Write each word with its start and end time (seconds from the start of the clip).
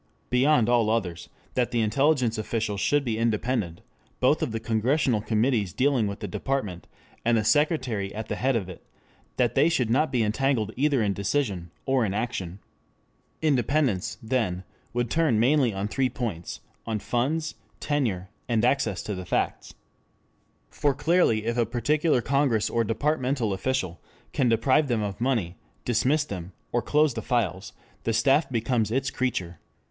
Beyond 0.31 0.67
all 0.67 0.89
others 0.89 1.29
that 1.53 1.69
the 1.69 1.81
intelligence 1.81 2.39
officials 2.39 2.81
should 2.81 3.05
be 3.05 3.19
independent 3.19 3.81
both 4.19 4.41
of 4.41 4.51
the 4.51 4.59
Congressional 4.59 5.21
Committees 5.21 5.73
dealing 5.73 6.07
with 6.07 6.21
that 6.21 6.31
department, 6.31 6.87
and 7.23 7.37
of 7.37 7.43
the 7.43 7.47
Secretary 7.51 8.11
at 8.15 8.27
the 8.27 8.35
head 8.35 8.55
of 8.55 8.67
it; 8.67 8.83
that 9.37 9.53
they 9.53 9.69
should 9.69 9.91
not 9.91 10.11
be 10.11 10.23
entangled 10.23 10.71
either 10.75 11.03
in 11.03 11.13
decision 11.13 11.69
or 11.85 12.03
in 12.03 12.15
action. 12.15 12.57
Independence, 13.43 14.17
then, 14.23 14.63
would 14.91 15.11
turn 15.11 15.39
mainly 15.39 15.71
on 15.71 15.87
three 15.87 16.09
points 16.09 16.61
on 16.87 16.97
funds, 16.97 17.53
tenure, 17.79 18.27
and 18.49 18.65
access 18.65 19.03
to 19.03 19.13
the 19.13 19.23
facts. 19.23 19.75
For 20.71 20.95
clearly 20.95 21.45
if 21.45 21.57
a 21.57 21.65
particular 21.67 22.23
Congress 22.23 22.71
or 22.71 22.83
departmental 22.83 23.53
official 23.53 24.01
can 24.33 24.49
deprive 24.49 24.87
them 24.87 25.03
of 25.03 25.21
money, 25.21 25.57
dismiss 25.85 26.23
them, 26.25 26.53
or 26.71 26.81
close 26.81 27.13
the 27.13 27.21
files, 27.21 27.73
the 28.03 28.13
staff 28.13 28.49
becomes 28.49 28.89
its 28.89 29.11
creature. 29.11 29.59